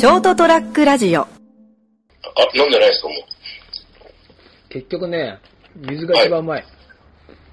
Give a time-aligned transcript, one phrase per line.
[0.00, 1.28] ショートトラックラジオあ、
[2.54, 3.18] 飲んでないですか、もう。
[4.70, 5.38] 結局ね、
[5.76, 6.64] 水が一番うまい。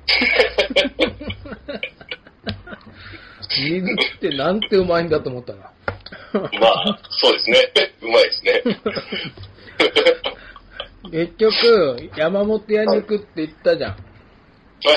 [3.49, 3.86] 水っ
[4.21, 5.59] てなんてうまいんだと思ったな。
[5.61, 5.70] ま
[6.70, 7.70] あ、そうですね。
[8.02, 8.64] うまいですね。
[11.11, 13.91] 結局、山本屋に行くって言ったじゃん。
[13.91, 14.00] はい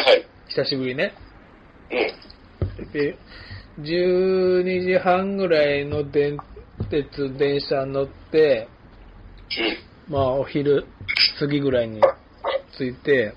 [0.04, 0.24] はい。
[0.50, 1.12] 久しぶりね。
[1.90, 1.96] う
[2.82, 2.92] ん。
[2.92, 3.16] で、
[3.80, 6.38] 12時半ぐらいの電
[6.90, 8.68] 鉄、電車に乗って、
[10.08, 10.12] うん。
[10.12, 10.86] まあお昼
[11.38, 12.00] 過ぎぐらいに
[12.76, 13.34] 着いて、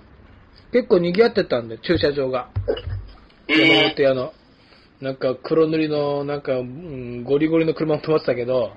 [0.72, 2.50] 結構賑わってたんで、駐車場が。
[3.48, 3.56] うん。
[3.56, 4.34] 山本屋の。
[5.02, 8.72] なんか黒塗りの、なんか、うん、ゴリゴリの車も止まってたけど、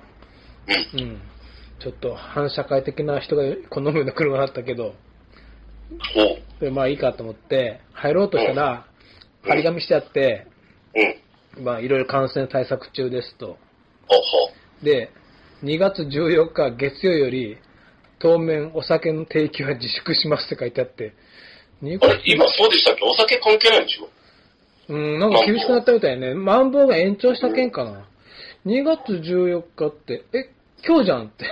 [0.93, 0.99] うん。
[0.99, 1.21] うん。
[1.79, 4.93] ちょっと反社会的な人が好むような車だったけど。
[6.59, 8.97] でまあいいかと思って、入ろうとしたら、うん
[9.47, 10.47] 張り紙してあって、
[11.57, 11.63] うん。
[11.63, 13.57] まあいろいろ感染対策中ですと。
[14.83, 15.11] で、
[15.63, 17.57] 2月14日月曜より、
[18.19, 21.13] 当面お酒の提供は自粛しますって書いてあって、
[21.83, 21.99] 2う。
[22.01, 23.05] あれ、今そうでしたっけ？
[23.05, 24.09] お酒関係ないんでしょ？
[24.89, 26.33] うん、なんか厳しくなったみたいね。
[26.33, 28.07] マンボウが延長した件かな。
[28.65, 30.49] 2月14日って、え、
[30.87, 31.45] 今日じゃんって。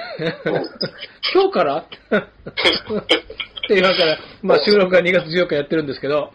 [1.34, 1.78] 今日から？
[1.78, 6.32] って言われたら、まあ収録は2月14日やってるんですけど、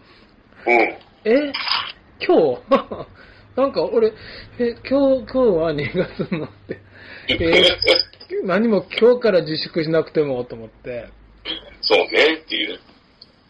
[0.67, 0.77] うん。
[1.25, 1.51] え、
[2.25, 2.61] 今日？
[3.55, 4.13] なんか俺、
[4.59, 6.79] え、今日、今日は2月のって、
[7.29, 8.11] えー
[8.43, 11.09] 何も今日から自粛しなくてもと思って、
[11.81, 12.79] そうね、っていう。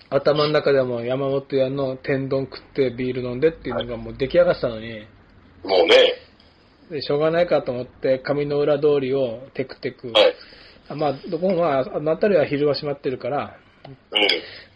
[0.10, 5.00] 頭の中でも山本屋の天丼食ってビール飲んでっていうのがもう出来上がってたのに、
[5.64, 6.14] もうね。
[6.90, 10.36] でしょうがないかと思って上の裏通りをテクテク、はい。
[10.90, 13.98] あまあ、どこもまあ、あの辺りは昼は閉まってるから、うん。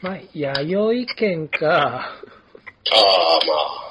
[0.02, 2.14] まあ、弥生県か、ああ、ま
[3.82, 3.86] あ。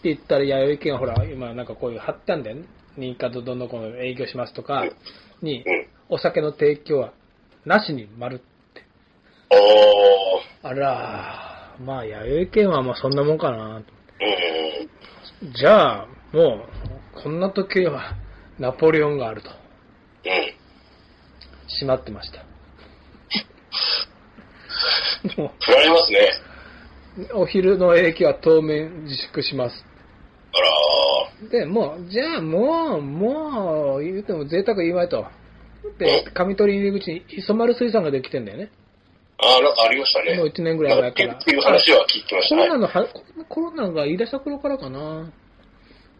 [0.00, 2.64] って言ったら弥生県はほら、今なんかこういう貼ってあんだよね。
[2.96, 4.84] 新潟どのこの営業しますとか、
[5.42, 5.86] にう、ん。
[6.08, 7.12] お酒の提供は
[7.66, 8.44] なしに丸って。
[10.62, 13.76] あら、まあ弥生県はまあそんなもんかな。
[13.76, 13.84] うん。
[15.54, 16.66] じゃあ、も
[17.18, 18.16] う、こんな時は
[18.58, 19.50] ナポレオンがあると。
[19.50, 19.54] うん。
[21.68, 22.44] 閉まってました。
[25.36, 26.30] も振られますね。
[27.34, 29.89] う、お昼の営業は当面自粛します。
[30.52, 35.26] あらで、もう、じゃあもう、もう、言うても贅沢言いまいと。
[35.98, 38.70] で、上取入り口に磯丸水産ができてんだよね。
[39.38, 39.46] ー。
[39.46, 40.36] ああ、なんかありましたね。
[40.36, 41.34] もう1年ぐらい前から。
[41.34, 42.68] っていう話は聞きましたね。
[42.68, 43.08] コロナのは、
[43.48, 45.32] コロナが言い出した頃からかな。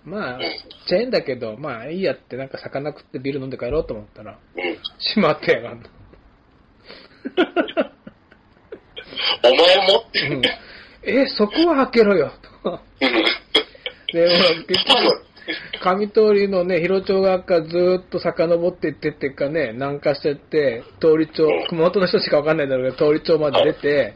[0.03, 0.41] まあうん、
[0.89, 4.79] チェーンだけど、まあいいやってなんか魚食ってビール飲んで帰ろうと思ったら、うん。
[5.15, 5.91] 閉まってやがんと。
[9.45, 10.27] お前もって。
[10.29, 10.43] うん
[11.03, 12.31] え、そこは開けろよ、
[12.63, 12.79] と。
[14.13, 14.29] で、
[14.69, 15.31] 結局、
[15.83, 24.15] 上通りのね、広町側からずーっと遡っていってっていうかね、南下してって、通り町、熊本の人しかわかんないんだろうけど、通り町まで出て、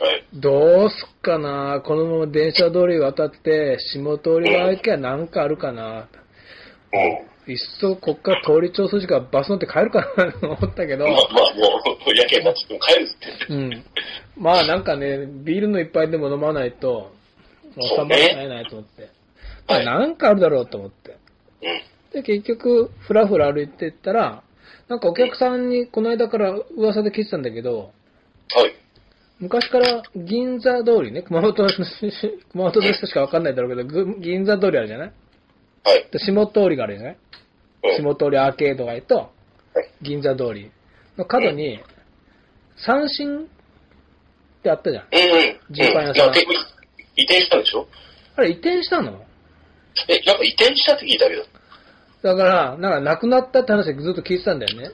[0.00, 0.24] はい。
[0.34, 6.08] どうすっかな、このまま電車通り渡って、下通り側行けばなんかあるかな。
[6.92, 7.28] うん。
[7.50, 13.52] いっそこっから通り町筋からバス乗って帰るかなと 思ったけどま、あまあ、もう、やけになっても帰るって。
[13.52, 13.84] うん。
[14.36, 17.12] まあなんかね、ビールの一杯でも飲まないと、
[17.74, 19.10] 収まらないなと思って。
[19.84, 21.18] なんかあるだろうと思って。
[21.62, 21.80] うん。
[22.12, 24.42] で、結局、ふらふら歩いてったら、
[24.88, 28.74] なんかお客さんにこの間から噂で聞いてたんだけど、はい。
[29.40, 35.12] 昔から銀座通りね、熊本の、熊本の人しかわかんないだろうけど、ぐ銀座通りあるじゃない？
[35.84, 36.08] はい。
[36.10, 37.16] で下通りがあるじゃない？
[37.98, 38.04] うん。
[38.04, 39.28] 下通りアーケード街とはい
[40.02, 40.72] 銀座通り
[41.16, 41.78] の角に、
[42.76, 43.46] 三振っ
[44.62, 45.04] てあったじゃん。
[45.12, 45.74] うんうん。
[45.74, 46.32] ジーパン屋さん
[47.18, 47.86] 移転したんでしょ？
[48.36, 49.20] あれ移転したの？
[50.08, 51.42] え、なんか移転したって聞いたけど。
[52.22, 54.90] だから、なんか亡くなったって話ずっと聞いてたんだよね。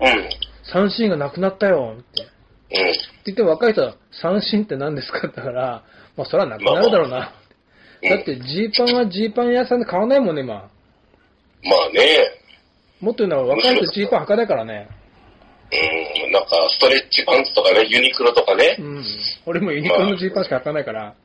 [0.00, 0.28] うん。
[0.72, 2.22] 三振が亡くなったよって。
[2.22, 2.92] ってうん。
[3.26, 5.84] 言っても若い人は、三振って何ですかって言ったから、
[6.16, 7.16] まあそれはなくなるだろうな。
[7.18, 7.48] うん
[8.00, 10.54] だってジーパンはジーパン屋さんで買わないもんね、今。
[10.54, 10.62] ま
[11.90, 12.30] あね。
[13.00, 14.88] もっと言うのは若い人ジーパン履かないからね。
[16.24, 16.30] うん。
[16.30, 18.82] なんか、ストレッチパンツとかね、ユニクロとかねう。
[18.82, 19.04] ん。
[19.46, 21.16] 俺もユニクロのジーパンしか履かないから。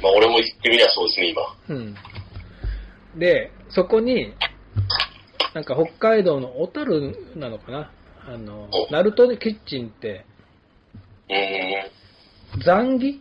[0.00, 1.42] まあ、俺も言ってみりゃそうですね、今。
[1.68, 1.94] うん。
[3.18, 4.32] で、そこに、
[5.54, 7.90] なんか北海道の小樽なのかな？
[8.26, 10.24] あの、おナルトキッチンって、
[11.28, 12.62] うん。
[12.62, 13.20] ザンギ？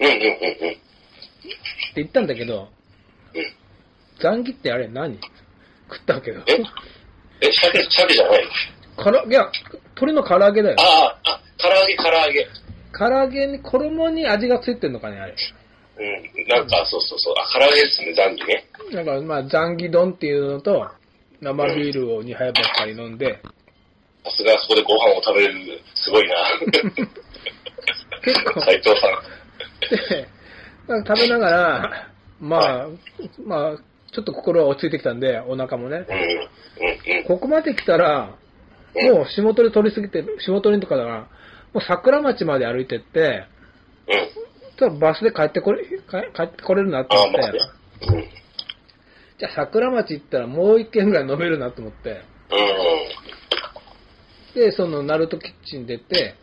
[0.00, 0.28] うんうんうんうん。
[0.28, 0.78] って
[1.96, 2.68] 言ったんだけど、
[3.34, 3.42] うん。
[4.20, 5.18] ザンギってあれ何？
[5.90, 6.40] 食ったけど。
[6.46, 6.62] え？
[7.40, 8.48] え、鮭、鮭じゃない
[8.96, 9.50] から、いや、
[9.96, 10.76] 鶏の唐揚げだよ。
[10.78, 12.46] ああ、あ、唐揚げ、唐揚げ。
[12.96, 15.34] 唐揚げに、衣に味がついてんのかね、あれ。
[15.96, 16.48] うん。
[16.48, 17.34] なんか、そうそうそう。
[17.38, 18.66] あ、唐揚げですね、ザンギね。
[18.92, 20.88] なんか、まあ、ザンギ丼っていうのと、
[21.40, 23.40] 生ビールを2杯ばっかり飲んで、
[24.24, 26.34] さすがそこでご飯を食べれる、すごいな。
[28.22, 29.20] 結構、斉藤さん。
[30.08, 30.28] で、
[30.88, 32.08] なんか食べながら、
[32.40, 32.88] まあ、
[33.44, 33.76] まあ、
[34.12, 36.12] ちょっと心は落ち着いてきたんで、お腹もねう。
[36.12, 36.14] ん。
[36.14, 37.18] うん。
[37.18, 37.24] うん。
[37.24, 38.36] ここまで来たら、
[38.94, 41.18] もう下取り取り過ぎて、下取りとかだから、
[41.74, 43.44] もう桜町まで歩いてって、
[44.74, 44.78] うん。
[44.78, 45.90] ちょっとバスで帰ってこれ、帰
[46.34, 47.58] 帰ってこれるなとああ、思ってまあね、。
[48.08, 48.24] うん。
[49.38, 52.22] じゃあ桜町行ったらもう一軒ぐらい飲めるなと思って、
[54.54, 56.34] で、その、ナルトキッチン出て、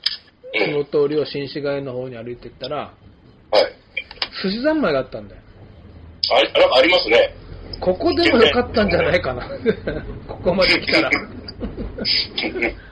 [0.54, 0.62] うん。
[0.64, 0.86] うん。
[0.86, 2.94] その通りを新市街の方に歩いてったら、は
[3.60, 3.74] い。
[4.44, 5.42] 寿司三昧があったんだよ。
[6.34, 7.36] あれ、なんかありますね。
[7.80, 9.48] ここでもよかったんじゃないかな。
[10.28, 11.10] ここまで来たら。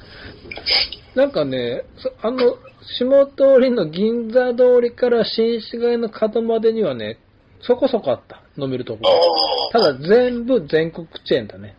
[1.15, 2.57] なんかね、そあの、
[2.97, 7.17] 下通りの銀座通りから新市街の角までにはね、
[7.61, 8.41] そこそこあった。
[8.57, 9.81] 飲めるとこああ。
[9.81, 11.75] ただ全部全国チェーンだね。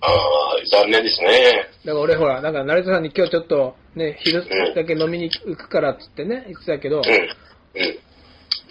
[0.00, 1.68] ああ、残念ですね。
[1.84, 7.02] だから俺ほら、なんか成田さんに今日ちょっとね、昼だけ飲みに行くからっつってね、言ってたけど、うん。
[7.02, 7.98] うん。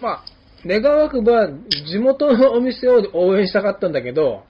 [0.01, 0.23] まあ、
[0.65, 1.49] 願わくば
[1.87, 4.43] 地元のお店を応援したかったんだけど、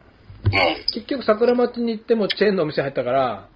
[0.46, 0.52] うん。
[0.94, 3.50] 結局桜町に行ってもチェーンのお店入ったから、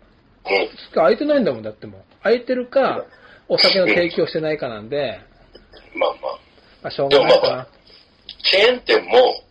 [0.50, 0.78] うん。
[0.78, 2.02] しか空いてないんだもん、だってもう。
[2.24, 3.06] 空いてるか、
[3.48, 5.20] お酒の提供してないかなんで、
[5.96, 6.40] まあまあ。
[6.84, 7.68] まあしょうがないかな。
[8.44, 9.44] チェーン店も、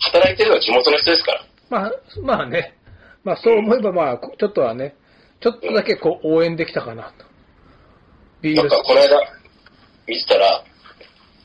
[0.00, 1.46] 働いてるのは地元の人ですから。
[1.70, 1.92] まあ、
[2.22, 2.74] まあね。
[3.22, 4.94] まあそう思えばまあ、ちょっとはね、
[5.40, 7.24] ちょっとだけこう応援できたかなと。
[8.42, 9.08] ビールなんか、この間、
[10.06, 10.62] 見てたら、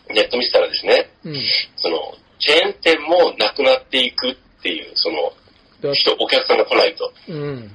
[0.10, 1.36] ネット見てたらですね、うん。
[1.78, 1.98] その、
[2.40, 5.32] チェーン店もなくなっていくっていう、その、
[5.82, 7.14] だ人、お客さんが来ないと。
[7.30, 7.72] うん。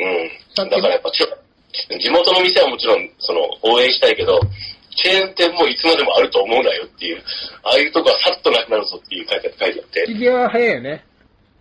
[0.00, 0.70] うん。
[0.70, 1.10] だからやっぱ
[1.98, 4.40] 地元の店はもちろん、その、応援したいけど、
[4.96, 7.22] チェーン店もいつまでもあると思うなよっていう、
[7.62, 11.04] ああいうとこはさっとなくなるぞっていう書いて書いてあって、引き際は早いよね。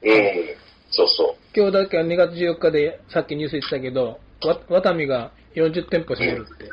[0.02, 0.56] うん。
[0.92, 1.36] そうそう。
[1.56, 6.66] 今日だけは2月14日で、さっきニュース言ってたけど、わワタミが40店舗閉めるって。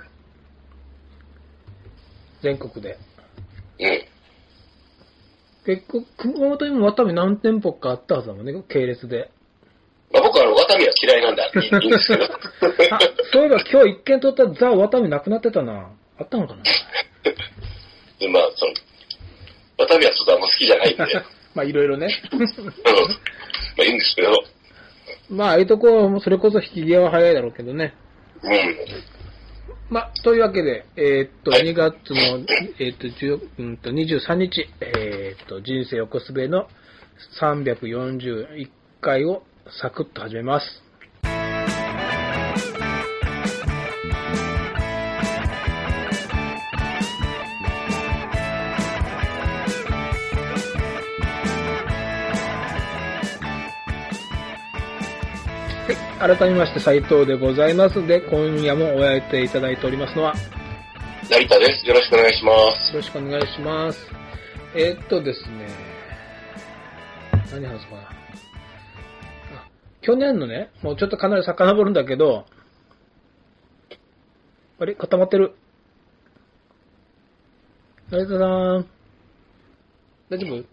[2.43, 2.99] 全国で。
[3.81, 4.05] うん。
[5.67, 9.31] 結構、熊本にもワタミ何店舗かあったはずだもんね、系列で。
[10.69, 12.25] まあ、僕は嫌いなんでいいいいんですけど。
[12.25, 13.01] あ、
[13.33, 15.91] そういえば今日一件取ったザ・ワタミなくなってたな。
[16.19, 16.63] あったのかな？
[18.19, 18.73] でまあ、その、
[19.79, 21.11] ワタミはちょっとあんま好きじゃないんで、うん。
[21.55, 22.09] まあいろいろね。
[22.33, 24.31] まあいいんですけど、
[25.29, 27.95] まあああいうとこはそれこそ引き際は早いだろうけどね。
[28.43, 28.77] うん。
[29.89, 32.45] まあ、というわけで、えーっと、はい2月の、
[32.81, 36.67] えーっと、10うんと23日、えーっと、人生横滑りの
[37.41, 38.69] 341
[39.01, 40.83] 回をサクッと始めます。
[55.89, 58.07] はい、改めまして斉藤でございます。
[58.07, 60.35] で、今夜もお相手いただいておりますのは、
[61.29, 61.87] 成田です。
[61.87, 62.53] よろしくお願いしま
[62.87, 62.93] す。
[62.95, 63.99] よろしくお願いします。
[64.77, 65.69] えーっとですね、
[67.51, 68.26] 何話すかな？
[70.07, 72.47] あ去年のね、もうちょっとかなり遡るんだけど、
[74.79, 74.95] あれ？
[74.95, 75.57] 固まってる。
[78.11, 78.87] 成田さん。
[80.31, 80.65] 大丈夫？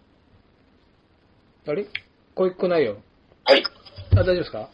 [1.70, 1.86] あれ？
[2.34, 2.98] 声聞こえないよ。
[3.44, 3.64] はい。
[4.12, 4.68] あ、大丈夫ですか？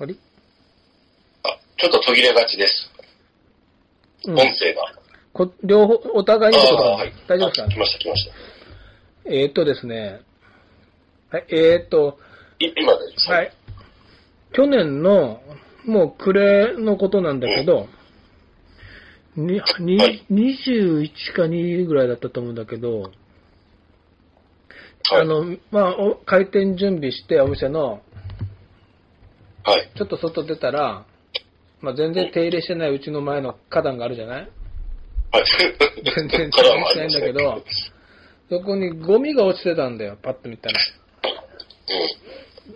[0.00, 0.14] あれ？
[1.44, 2.90] あ、ちょっと途切れがちです。
[4.26, 4.82] うん音声が。
[5.32, 7.12] こ両方、お互いにってことはい。
[7.28, 7.64] 大丈夫ですか？
[7.64, 8.32] あ来ました、来ました。
[9.26, 10.20] えーっとですね、
[11.30, 12.25] はい、えーっと、い
[12.58, 13.30] 今大丈夫です。
[13.30, 13.52] はい。
[14.52, 15.40] 去年の、
[15.84, 17.88] もう暮れのことなんだけど、
[19.36, 23.12] ににはい21か2ぐらいだったと思うんだけど、はい
[25.20, 28.00] あの、まあ、お開店準備してお店の、
[29.62, 29.90] はい。
[29.96, 31.04] ちょっと外出たら、
[31.80, 34.50] まあ、全然手入れしてないうちの前の花壇があるじゃない？
[35.30, 35.44] はい。
[36.16, 37.62] 全然手入れしてないんだけど、
[38.48, 40.78] そこにゴミが落ちてたんだよ、パッと見たら。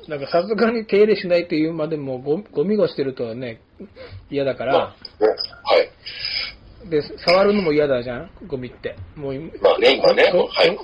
[0.08, 3.60] なんかさすがに手入れしないというまでもゴゴミが落ちてるとね、
[4.30, 4.70] 嫌だかうん。
[4.70, 4.78] まあ
[5.20, 5.78] ら、ねは
[6.86, 6.90] い。
[6.90, 8.96] で、触るのも嫌だじゃん、ゴミって。
[9.16, 10.76] もう、まあね、今ね、こはい。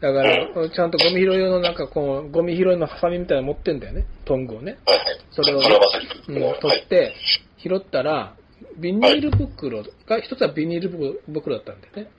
[0.00, 4.78] だから、ちゃんとゴミ拾い用のなんかこう、ゴミ拾いのハサミみたいなの持ってんだよね、トングをね。
[4.86, 5.20] はいはい。
[5.30, 6.60] それを金葉先うん。
[6.60, 7.14] 取って、
[7.58, 8.34] 拾ったら、
[8.78, 10.88] ビニール袋が、一つはビニール
[11.32, 12.10] 袋だったんだよね。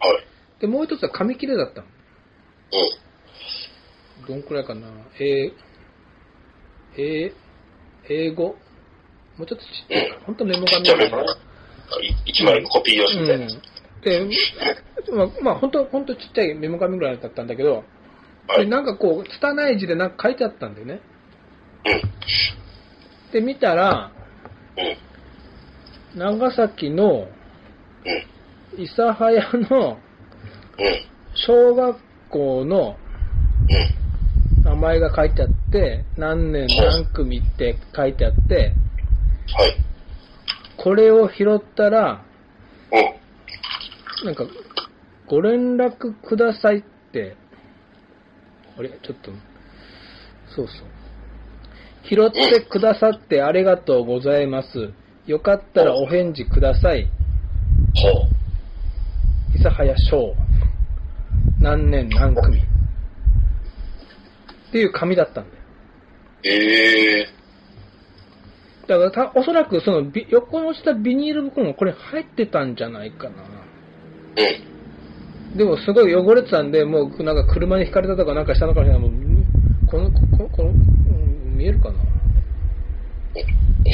[0.00, 0.60] はい。
[0.60, 1.86] で、もう一つは紙切れだったの。
[1.86, 3.09] うん。
[4.26, 4.88] どんくらいかな？
[5.18, 8.56] えー、えー、英語？
[9.36, 10.18] もうちょっとちっちゃい。
[10.26, 11.36] ほんとメモ紙ちっちゃめのだな。
[12.26, 13.46] 一枚のコピー用紙みたいな。
[14.02, 14.28] で、
[15.12, 17.84] まあ、まあ、本当本当ちっちゃいメモ紙ぐらいだったんだけど、
[18.48, 18.68] ではい。
[18.68, 21.00] なんかこう、拙い字でなんか書いてあったんだよね。
[21.84, 23.32] うん。
[23.32, 24.12] で、見たら、
[26.14, 26.18] うん。
[26.18, 27.28] 長崎の
[28.74, 28.84] うん。
[28.84, 29.98] 諫早のうん。
[31.34, 31.98] 小学
[32.30, 32.96] 校の
[33.68, 33.99] うん。
[34.64, 39.74] 名前が書いてあって、何年何組って書いてあって、はい。
[40.76, 42.24] これを拾ったら、
[42.92, 44.26] うん。
[44.26, 44.44] なんか、
[45.26, 47.36] ご連絡くださいって、
[48.78, 48.88] あれ？
[48.88, 49.30] ちょっと、
[50.54, 50.86] そうそう。
[52.08, 54.92] 拾ってくださってありがとうございます。
[55.26, 57.04] よかったらお返事ください。
[57.04, 58.08] ほ
[59.54, 59.58] う。
[59.58, 60.34] 諫早小。
[61.60, 62.62] 何年何組。
[64.70, 65.62] っていう紙だったんだよ。
[66.44, 67.28] ええ
[68.86, 73.42] だからた、おそらくそのビ横に落ちたビニール袋もこれ入ってたんじゃないかな。
[75.52, 75.58] うん。
[75.58, 79.02] でもすごい汚れてたんで、もうなんか車にひかれたとかなんかしたのかもしれない。
[79.02, 79.10] もう
[79.88, 81.98] この、こここの、うん見えるかな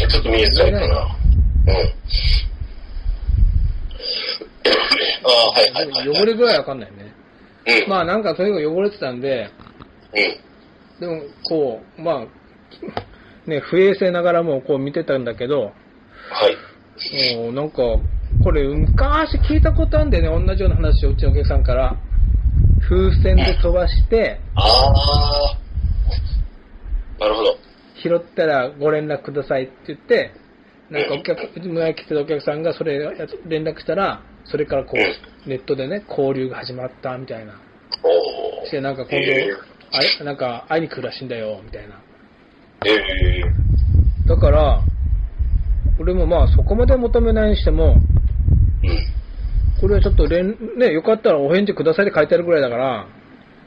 [0.09, 0.87] ちょっと見えづらいかな。
[0.87, 0.99] うん。
[5.25, 6.23] ああ、はいはいはい、はい。
[6.23, 7.13] 汚れぐらいわかんないね。
[7.85, 7.91] うん。
[7.91, 9.51] まあなんかとにかく汚れてたんで、
[10.15, 10.46] うん。
[11.01, 12.27] でもこう、まあ、
[13.49, 15.71] ね、不衛生ながらもこう見てたんだけど、は
[16.49, 17.37] い。
[17.37, 17.77] もうなんか、
[18.43, 21.97] これ昔聞いたことあるんだよね、同じような話をうちのお客さんから。
[22.89, 25.59] 風船で飛ばして、ああ。
[27.19, 27.59] なるほど。
[28.01, 30.31] 拾ったらご連絡くださいって言って、
[30.91, 33.01] なんかお客、うちの来てたお客さんがそれ
[33.47, 37.55] 連絡したら、それからこう、ネットでね、交流が始まったみたいな。
[38.05, 38.67] おお。
[38.67, 39.49] して、なんか今度え、
[39.97, 40.25] あれ？
[40.25, 42.01] なんか会いに来るらしいんだよ、みたいな。
[42.85, 43.43] ええ
[44.29, 44.83] だから、
[45.99, 48.01] 俺もまあそこまで求めないにしても、うん。
[49.81, 53.07] これはちょっと連、ね、よかったらお返事くださいって書いてあるぐらいだから、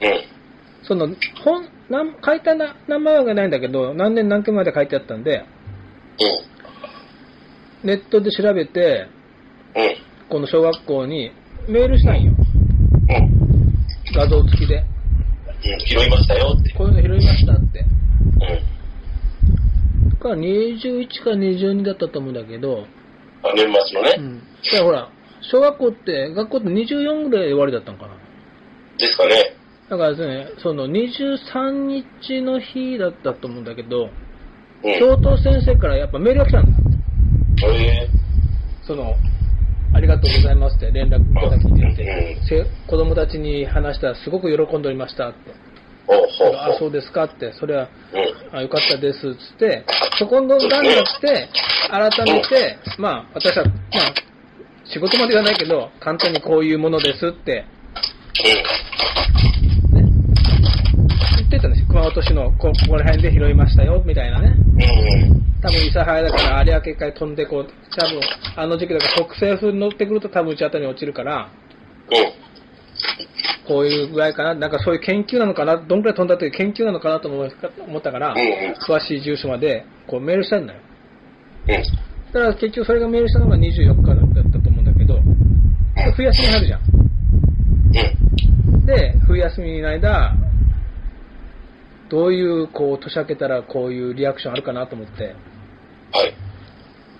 [0.01, 0.21] うん。
[0.83, 1.07] その、
[1.43, 5.43] 本、なん書いたな名前はないんだけど、何年何組まで書いてあったんで、
[7.83, 9.07] ネットで調べて、
[9.75, 9.81] うん。
[9.83, 9.95] うん。
[10.29, 11.31] この小学校に
[11.67, 12.33] メールしたんよ。
[12.33, 12.45] うん。
[14.13, 14.83] 画像付きで。
[15.65, 15.79] うん。
[15.79, 16.71] 拾いましたよって。
[16.73, 17.79] こういうの拾いましたって。
[17.79, 18.37] う
[20.05, 20.09] ん。
[20.09, 22.85] だから21か22だったと思うんだけど、
[23.43, 24.15] あ年末のね。
[24.17, 24.41] うん。
[24.61, 25.09] じゃあほら、
[25.41, 28.13] 小学校って、学校って24ぐらいで終わりだったのかな。
[28.97, 29.55] ですかね。
[29.89, 34.09] だからですね、その23日の日だったと思うんだけど、
[34.83, 34.99] うん。
[34.99, 36.71] 教頭先生からやっぱメールが来たんだ。
[37.67, 38.09] ええ
[38.83, 39.15] その、
[39.93, 45.69] ありがとうございますって連絡いただきって言って子供たちに話したらすごく喜んでおりましたって。
[46.09, 46.79] あ、ほ。
[46.79, 48.57] そううですかって、それは、うん。
[48.57, 49.85] あよかったですっつって、
[50.17, 51.49] そこの段になって、
[51.89, 53.75] 改めて、まあ、私は、まあ、
[54.85, 57.65] 仕事まではないけど、簡単にこういうものですって、
[59.93, 60.05] ね、
[61.37, 61.87] 言ってたんですよ。
[61.89, 64.55] 熊本市のこここら辺で拾いましたよ、みたいなね。
[65.61, 68.19] 多分、諫早だから有明海飛んでこう、多分、
[68.55, 71.49] あの時期だから北西風に乗ってくると多分うちあたりに落ちるから、
[72.11, 72.49] うん。
[73.67, 78.35] こういうぐらいかな、なんかそういう研究なのかな、どんくらい飛んだという研究なのかなと思ったから、
[78.87, 80.79] 詳しい住所までこうメールしたんだよ。
[81.67, 81.75] うん。
[82.33, 85.15] だから結局それがメールしたのが24日だったと思うんだけど、
[85.95, 86.81] で冬休みに入るじゃん。
[88.73, 88.85] うん。
[88.85, 90.35] で、冬休みの間、
[92.09, 95.35] どういう、こう、年明けたらこういうリアクションあるかなと思って、
[96.11, 96.33] はい。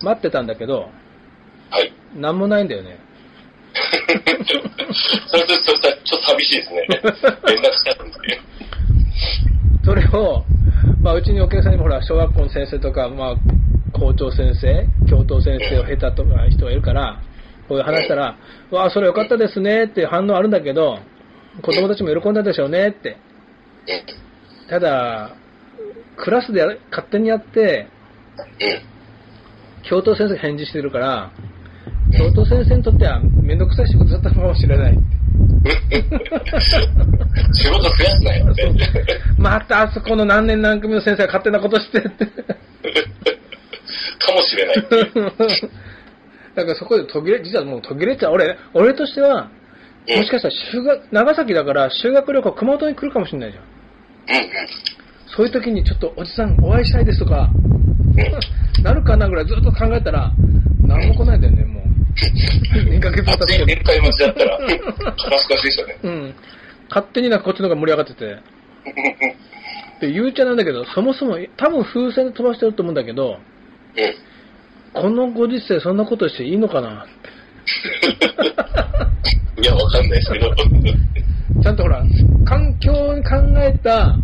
[0.03, 0.89] 待ってたんだけど、
[1.69, 1.93] はい。
[2.15, 2.97] なんもないんだよね。
[5.27, 6.87] それ、それ、それ、それちょっと寂しいですね。
[6.89, 7.13] 連絡
[7.73, 8.41] したんですね。
[9.85, 10.43] それを、
[11.01, 13.35] まあ、うちにお客さんにもほら、小学校の先生とか、まあ、
[13.97, 17.19] 校長先生、教頭先生を経たとか人がいるから、
[17.67, 18.35] こういう話したら、
[18.71, 20.99] わあ、それよかったですねっていう反応あるんだけど、
[21.61, 23.17] 子供たちも喜んだでしょうねって。
[23.87, 24.69] うん。
[24.69, 25.35] ただ、
[26.17, 27.87] クラスで勝手にやって、
[28.43, 28.49] うん。
[29.83, 31.31] 教頭先生が返事してるから、
[32.17, 34.97] 教頭先生にとってはめんどくさい仕事だったのかもしれない。
[37.53, 38.69] 仕事増やすなよって。
[39.37, 42.05] またあそこの何年何組の先生が勝手なことしてって。
[42.05, 42.13] か
[44.33, 44.75] もしれない。
[46.55, 48.33] だからそこで途切れ、実はもう途切れちゃう。
[48.33, 49.59] 俺、俺としては、うん
[50.17, 53.63] もしかしたら修学、長崎だから修学旅行熊本に来るかもしれないじゃん。
[53.63, 53.69] うん
[55.35, 57.49] そういう時にちょっとおじさんお会いしたいですとか。
[58.83, 60.31] なるかなぐらいずっと考えたら、
[60.85, 61.83] 何も来ないんだよね、もう。
[62.89, 64.79] 2ヶ月経って宴会待ちだったら、恥ず
[65.47, 65.97] かしいですよね。
[66.03, 66.33] うん。
[66.89, 68.37] 勝手になんかこっちの方が盛り上がってて。
[70.01, 73.37] で、ゆうちゃんなんだけど、そもそも、多分風船で飛ばしてると思うんだけど、
[73.97, 74.15] うん。
[75.01, 77.05] このご時世そんなことしていいのかな？
[79.61, 80.55] いや、わかんないですけど。
[81.61, 82.01] ちゃんとほら、
[82.45, 84.15] 環境に考えた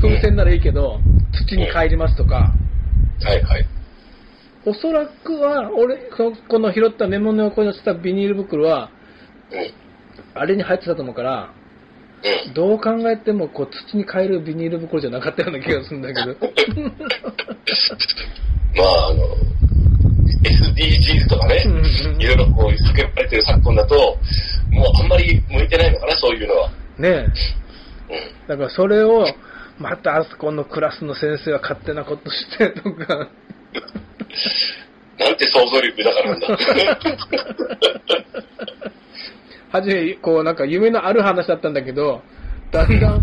[0.00, 0.98] 風船ならいいけど、
[1.32, 2.52] 土に帰りますとか、
[3.24, 3.66] はいはい。
[4.64, 8.90] おそらくは、俺、ここの拾ったメモの横にしたビニール袋は、
[9.50, 9.72] うん。
[10.34, 11.52] あれに入ってたと思うから、
[12.46, 12.54] うん。
[12.54, 16.36] どう考えてもこう土に帰るビニール袋じゃなかったような気がするんだけど。
[18.76, 19.24] まあ、あの、
[20.44, 21.80] SDGs とかねうんう
[22.16, 24.18] ん、いろいろこう叫ばれてる昨今だと、
[24.70, 26.70] もうあんまり向いてないのかな、そういうのは。
[26.98, 27.10] ねえ。
[27.12, 27.28] うん。
[28.48, 29.26] だからそれを、
[29.82, 33.28] またあそこのクラスの先生は勝手なことしてとか、
[35.18, 36.56] なんて想像力だからなんだ。
[39.72, 42.22] はじめ、こうなんか夢のある話だったんだけど、
[42.70, 43.20] だんだん、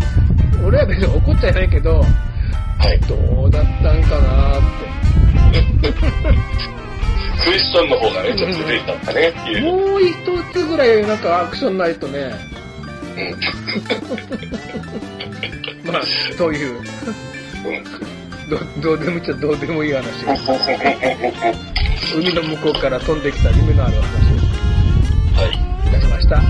[0.66, 2.04] 俺は別に怒っちゃいないけど、は
[2.92, 3.00] い。
[3.00, 3.14] ど
[3.44, 4.62] うだったんかなーっ
[5.80, 5.92] て。
[7.42, 9.62] クエスチョンの方がね、ちょっと続いたんだねっていう。
[9.64, 10.14] もう一
[10.52, 12.32] つぐらいなんかアクションないとね、
[13.16, 13.20] う
[15.56, 15.59] ん。
[15.90, 16.02] まあ、
[16.36, 16.84] そういう、うん。
[18.48, 20.30] どどうでもいいっちゃどうでもいい話を。
[22.16, 24.02] 海の向こうから飛んできた夢のある話
[25.36, 25.48] はい。
[25.48, 25.50] を
[25.88, 26.40] いたしました。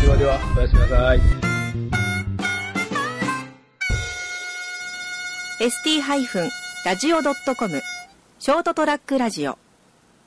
[0.00, 1.20] ではでは、おやすみなさい。
[5.60, 7.82] ST-radio.com
[8.38, 9.58] ショートトラックラジオ